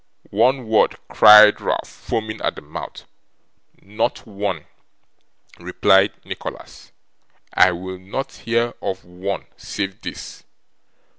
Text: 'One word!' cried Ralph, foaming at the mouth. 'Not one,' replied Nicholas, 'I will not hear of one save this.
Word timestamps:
'One 0.31 0.65
word!' 0.67 0.97
cried 1.09 1.61
Ralph, 1.61 1.87
foaming 1.87 2.41
at 2.41 2.55
the 2.55 2.63
mouth. 2.63 3.05
'Not 3.83 4.25
one,' 4.25 4.65
replied 5.59 6.13
Nicholas, 6.25 6.91
'I 7.53 7.71
will 7.73 7.99
not 7.99 8.31
hear 8.33 8.73
of 8.81 9.05
one 9.05 9.45
save 9.57 10.01
this. 10.01 10.43